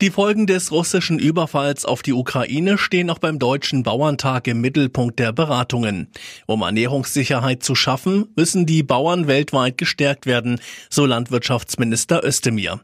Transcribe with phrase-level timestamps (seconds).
[0.00, 5.18] Die Folgen des russischen Überfalls auf die Ukraine stehen auch beim Deutschen Bauerntag im Mittelpunkt
[5.18, 6.06] der Beratungen.
[6.46, 12.80] Um Ernährungssicherheit zu schaffen, müssen die Bauern weltweit gestärkt werden, so Landwirtschaftsminister Özdemir.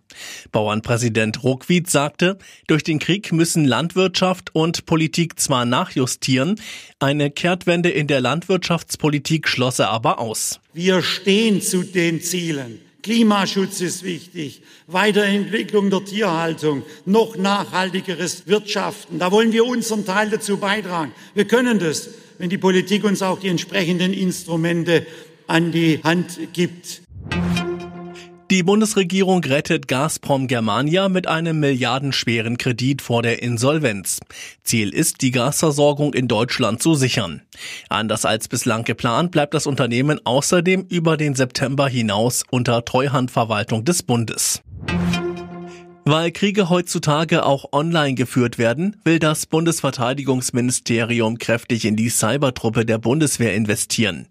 [0.50, 6.60] Bauernpräsident Ruckwied sagte, durch den Krieg müssen Landwirtschaft und Politik zwar nachjustieren,
[6.98, 10.58] eine Kehrtwende in der Landwirtschaftspolitik schloss er aber aus.
[10.72, 12.80] Wir stehen zu den Zielen.
[13.04, 19.18] Klimaschutz ist wichtig, Weiterentwicklung der Tierhaltung, noch nachhaltigeres Wirtschaften.
[19.18, 21.12] Da wollen wir unseren Teil dazu beitragen.
[21.34, 22.08] Wir können das,
[22.38, 25.06] wenn die Politik uns auch die entsprechenden Instrumente
[25.46, 27.03] an die Hand gibt.
[28.50, 34.20] Die Bundesregierung rettet Gazprom Germania mit einem milliardenschweren Kredit vor der Insolvenz.
[34.62, 37.40] Ziel ist, die Gasversorgung in Deutschland zu sichern.
[37.88, 44.02] Anders als bislang geplant bleibt das Unternehmen außerdem über den September hinaus unter Treuhandverwaltung des
[44.02, 44.63] Bundes.
[46.06, 52.98] Weil Kriege heutzutage auch online geführt werden, will das Bundesverteidigungsministerium kräftig in die Cybertruppe der
[52.98, 54.26] Bundeswehr investieren.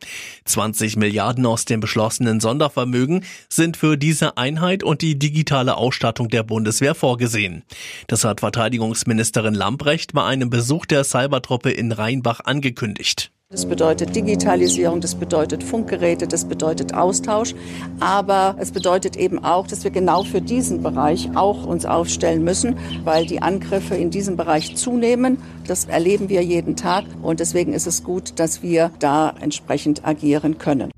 [0.46, 6.44] 20 Milliarden aus dem beschlossenen Sondervermögen sind für diese Einheit und die digitale Ausstattung der
[6.44, 7.64] Bundeswehr vorgesehen.
[8.06, 13.33] Das hat Verteidigungsministerin Lamprecht bei einem Besuch der Cybertruppe in Rheinbach angekündigt.
[13.54, 17.54] Das bedeutet Digitalisierung, das bedeutet Funkgeräte, das bedeutet Austausch.
[18.00, 22.80] Aber es bedeutet eben auch, dass wir genau für diesen Bereich auch uns aufstellen müssen,
[23.04, 25.38] weil die Angriffe in diesem Bereich zunehmen.
[25.68, 27.06] Das erleben wir jeden Tag.
[27.22, 30.90] Und deswegen ist es gut, dass wir da entsprechend agieren können.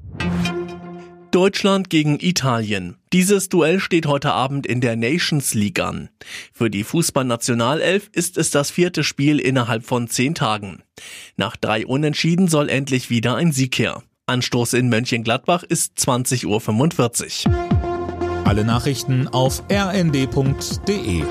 [1.36, 2.96] Deutschland gegen Italien.
[3.12, 6.08] Dieses Duell steht heute Abend in der Nations League an.
[6.54, 10.82] Für die Fußballnationalelf ist es das vierte Spiel innerhalb von zehn Tagen.
[11.36, 14.02] Nach drei Unentschieden soll endlich wieder ein Sieg her.
[14.28, 18.46] Anstoß in Mönchengladbach ist 20.45 Uhr.
[18.46, 21.24] Alle Nachrichten auf rnd.de